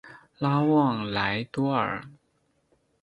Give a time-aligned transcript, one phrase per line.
[0.39, 2.03] 拉旺莱多尔。